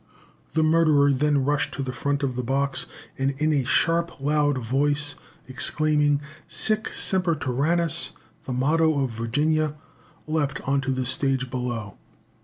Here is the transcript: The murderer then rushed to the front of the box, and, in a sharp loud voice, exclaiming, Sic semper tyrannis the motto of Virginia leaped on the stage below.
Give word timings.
The 0.55 0.63
murderer 0.63 1.13
then 1.13 1.45
rushed 1.45 1.75
to 1.75 1.83
the 1.83 1.93
front 1.93 2.23
of 2.23 2.35
the 2.35 2.41
box, 2.41 2.87
and, 3.19 3.39
in 3.39 3.53
a 3.53 3.63
sharp 3.63 4.19
loud 4.19 4.57
voice, 4.57 5.13
exclaiming, 5.47 6.23
Sic 6.47 6.87
semper 6.87 7.35
tyrannis 7.35 8.13
the 8.45 8.51
motto 8.53 9.03
of 9.03 9.11
Virginia 9.11 9.75
leaped 10.25 10.59
on 10.61 10.81
the 10.81 11.05
stage 11.05 11.51
below. 11.51 11.99